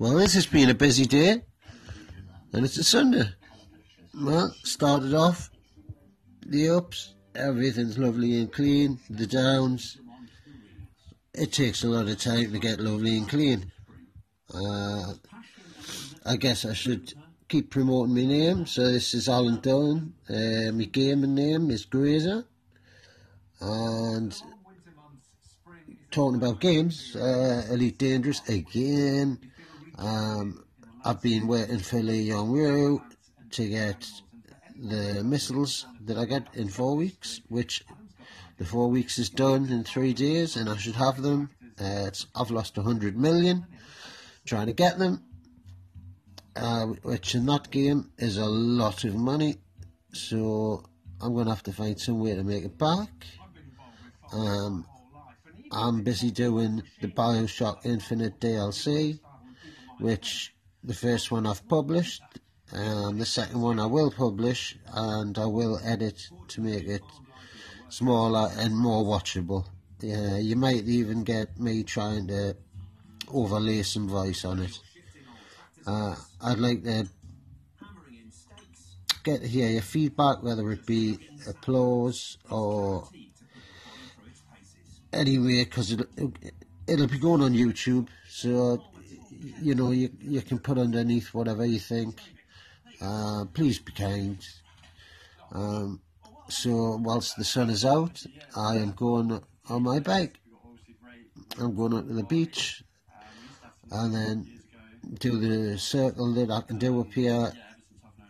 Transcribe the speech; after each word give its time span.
Well, 0.00 0.14
this 0.14 0.32
has 0.32 0.46
been 0.46 0.70
a 0.70 0.74
busy 0.74 1.04
day, 1.04 1.42
and 2.54 2.64
it's 2.64 2.78
a 2.78 2.84
Sunday. 2.84 3.34
Well, 4.18 4.56
started 4.64 5.12
off, 5.12 5.50
the 6.46 6.70
ups, 6.70 7.12
everything's 7.34 7.98
lovely 7.98 8.40
and 8.40 8.50
clean, 8.50 8.98
the 9.10 9.26
downs. 9.26 9.98
It 11.34 11.52
takes 11.52 11.84
a 11.84 11.88
lot 11.88 12.08
of 12.08 12.18
time 12.18 12.50
to 12.50 12.58
get 12.58 12.80
lovely 12.80 13.18
and 13.18 13.28
clean. 13.28 13.72
Uh, 14.54 15.12
I 16.24 16.36
guess 16.36 16.64
I 16.64 16.72
should 16.72 17.12
keep 17.50 17.70
promoting 17.70 18.14
my 18.14 18.24
name. 18.24 18.64
So 18.64 18.90
this 18.90 19.12
is 19.12 19.28
Alan 19.28 19.60
Dunn. 19.60 20.14
Uh, 20.26 20.72
my 20.72 20.84
gaming 20.84 21.34
name 21.34 21.70
is 21.70 21.84
Grazer. 21.84 22.46
And 23.60 24.34
talking 26.10 26.36
about 26.36 26.60
games, 26.60 27.14
uh, 27.16 27.66
Elite 27.70 27.98
Dangerous 27.98 28.48
again. 28.48 29.38
Um, 30.00 30.64
I've 31.04 31.20
been 31.20 31.46
waiting 31.46 31.78
for 31.78 32.00
Li 32.00 32.22
Yong-Rui 32.22 32.98
to 33.50 33.68
get 33.68 34.10
the 34.74 35.22
missiles 35.22 35.84
that 36.06 36.16
I 36.16 36.24
get 36.24 36.46
in 36.54 36.68
four 36.68 36.96
weeks, 36.96 37.42
which 37.48 37.84
the 38.56 38.64
four 38.64 38.88
weeks 38.88 39.18
is 39.18 39.28
done 39.28 39.68
in 39.68 39.84
three 39.84 40.14
days, 40.14 40.56
and 40.56 40.70
I 40.70 40.76
should 40.78 40.94
have 40.94 41.20
them. 41.20 41.50
Uh, 41.78 42.10
I've 42.34 42.50
lost 42.50 42.78
a 42.78 42.82
hundred 42.82 43.16
million 43.18 43.66
trying 44.46 44.68
to 44.68 44.72
get 44.72 44.98
them, 44.98 45.22
uh, 46.56 46.86
which 47.02 47.34
in 47.34 47.44
that 47.46 47.70
game 47.70 48.10
is 48.16 48.38
a 48.38 48.46
lot 48.46 49.04
of 49.04 49.14
money. 49.14 49.56
So 50.14 50.82
I'm 51.20 51.34
going 51.34 51.44
to 51.44 51.52
have 51.52 51.62
to 51.64 51.72
find 51.72 52.00
some 52.00 52.20
way 52.20 52.34
to 52.34 52.42
make 52.42 52.64
it 52.64 52.78
back. 52.78 53.10
Um, 54.32 54.86
I'm 55.70 56.02
busy 56.02 56.30
doing 56.30 56.82
the 57.02 57.08
Bioshock 57.08 57.84
Infinite 57.84 58.40
DLC 58.40 59.20
which 60.00 60.54
the 60.82 60.94
first 60.94 61.30
one 61.30 61.46
I've 61.46 61.66
published, 61.68 62.22
and 62.72 63.20
the 63.20 63.26
second 63.26 63.60
one 63.60 63.78
I 63.78 63.86
will 63.86 64.10
publish, 64.10 64.76
and 64.92 65.36
I 65.38 65.46
will 65.46 65.78
edit 65.84 66.28
to 66.48 66.60
make 66.60 66.86
it 66.86 67.02
smaller 67.88 68.50
and 68.56 68.76
more 68.76 69.04
watchable. 69.04 69.66
Yeah, 70.00 70.38
you 70.38 70.56
might 70.56 70.84
even 70.84 71.24
get 71.24 71.58
me 71.60 71.82
trying 71.82 72.28
to 72.28 72.56
overlay 73.32 73.82
some 73.82 74.08
voice 74.08 74.44
on 74.44 74.60
it. 74.60 74.78
Uh, 75.86 76.14
I'd 76.42 76.58
like 76.58 76.82
to 76.84 77.08
get 79.22 79.42
to 79.42 79.48
hear 79.48 79.68
your 79.68 79.82
feedback, 79.82 80.42
whether 80.42 80.70
it 80.72 80.86
be 80.86 81.18
applause 81.46 82.38
or 82.48 83.08
anyway, 85.12 85.64
because 85.64 85.92
it'll, 85.92 86.32
it'll 86.86 87.06
be 87.06 87.18
going 87.18 87.42
on 87.42 87.52
YouTube, 87.52 88.08
so 88.28 88.82
you 89.40 89.74
know, 89.74 89.90
you, 89.90 90.10
you 90.20 90.42
can 90.42 90.58
put 90.58 90.78
underneath 90.78 91.32
whatever 91.34 91.64
you 91.64 91.78
think. 91.78 92.20
Uh, 93.00 93.44
please 93.52 93.78
be 93.78 93.92
kind. 93.92 94.38
Um, 95.52 96.00
so 96.48 96.96
whilst 97.02 97.36
the 97.36 97.44
sun 97.44 97.70
is 97.70 97.84
out, 97.84 98.22
I 98.56 98.76
am 98.76 98.92
going 98.92 99.40
on 99.68 99.82
my 99.82 100.00
bike. 100.00 100.38
I'm 101.58 101.74
going 101.74 101.94
up 101.94 102.06
to 102.06 102.12
the 102.12 102.24
beach 102.24 102.82
and 103.90 104.14
then 104.14 104.60
do 105.18 105.38
the 105.38 105.78
circle 105.78 106.32
that 106.34 106.50
I 106.50 106.60
can 106.60 106.78
do 106.78 107.00
up 107.00 107.12
here, 107.12 107.52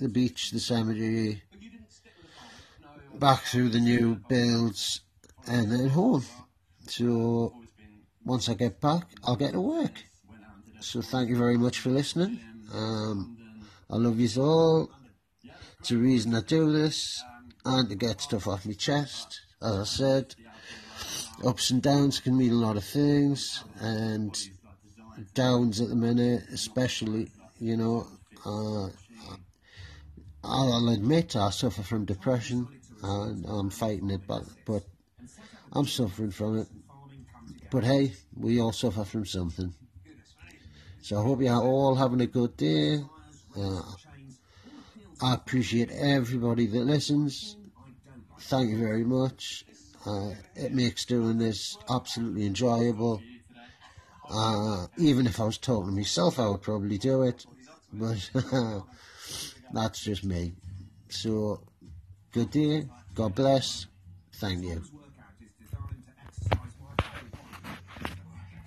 the 0.00 0.08
beach, 0.08 0.50
the 0.50 0.60
cemetery, 0.60 1.42
back 3.14 3.42
through 3.42 3.70
the 3.70 3.80
new 3.80 4.16
builds 4.28 5.00
and 5.46 5.70
then 5.70 5.88
home. 5.88 6.24
So 6.86 7.54
once 8.24 8.48
I 8.48 8.54
get 8.54 8.80
back, 8.80 9.04
I'll 9.24 9.36
get 9.36 9.52
to 9.52 9.60
work. 9.60 9.92
So 10.82 11.00
thank 11.00 11.28
you 11.28 11.36
very 11.36 11.56
much 11.56 11.78
for 11.78 11.90
listening. 11.90 12.40
Um, 12.74 13.38
I 13.88 13.96
love 13.96 14.18
you 14.18 14.42
all. 14.42 14.90
It's 15.78 15.92
a 15.92 15.96
reason 15.96 16.34
I 16.34 16.40
do 16.40 16.72
this 16.72 17.22
and 17.64 17.88
to 17.88 17.94
get 17.94 18.20
stuff 18.20 18.48
off 18.48 18.66
my 18.66 18.72
chest. 18.72 19.42
As 19.62 19.78
I 19.78 19.84
said, 19.84 20.34
ups 21.44 21.70
and 21.70 21.80
downs 21.80 22.18
can 22.18 22.36
mean 22.36 22.50
a 22.50 22.56
lot 22.56 22.76
of 22.76 22.84
things, 22.84 23.62
and 23.80 24.36
downs 25.34 25.80
at 25.80 25.88
the 25.88 25.94
minute, 25.94 26.42
especially, 26.52 27.30
you 27.60 27.76
know, 27.76 28.08
uh, 28.44 28.88
I'll 30.42 30.88
admit 30.88 31.36
I 31.36 31.50
suffer 31.50 31.84
from 31.84 32.06
depression 32.06 32.66
and 33.04 33.46
I'm 33.46 33.70
fighting 33.70 34.10
it, 34.10 34.22
but, 34.26 34.42
but 34.66 34.82
I'm 35.72 35.86
suffering 35.86 36.32
from 36.32 36.58
it. 36.58 36.66
But 37.70 37.84
hey, 37.84 38.14
we 38.36 38.60
all 38.60 38.72
suffer 38.72 39.04
from 39.04 39.24
something. 39.26 39.72
So 41.02 41.18
I 41.18 41.22
hope 41.22 41.42
you 41.42 41.48
are 41.48 41.60
all 41.60 41.96
having 41.96 42.20
a 42.20 42.26
good 42.26 42.56
day. 42.56 43.00
Uh, 43.58 43.82
I 45.20 45.34
appreciate 45.34 45.90
everybody 45.90 46.66
that 46.66 46.84
listens. 46.84 47.56
Thank 48.38 48.70
you 48.70 48.78
very 48.78 49.02
much. 49.04 49.64
Uh, 50.06 50.30
it 50.54 50.72
makes 50.72 51.04
doing 51.04 51.38
this 51.38 51.76
absolutely 51.90 52.46
enjoyable. 52.46 53.20
Uh, 54.30 54.86
even 54.96 55.26
if 55.26 55.40
I 55.40 55.44
was 55.44 55.58
talking 55.58 55.90
to 55.90 55.92
myself, 55.92 56.38
I 56.38 56.48
would 56.48 56.62
probably 56.62 56.98
do 56.98 57.22
it. 57.22 57.46
But 57.92 58.30
that's 59.72 60.04
just 60.04 60.24
me. 60.24 60.52
So, 61.08 61.62
good 62.32 62.52
day. 62.52 62.86
God 63.14 63.34
bless. 63.34 63.86
Thank 64.34 64.62
you. 64.62 64.82